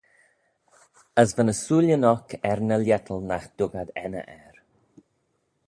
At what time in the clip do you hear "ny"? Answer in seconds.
1.43-1.55, 2.67-2.77